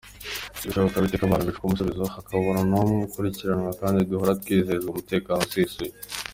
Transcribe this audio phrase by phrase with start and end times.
[0.63, 5.93] bishoboka bite ko abantu bicwa umusubizo hakabura numwe ukurikiranwa kandi duhora twizezwa umutekano usesuye!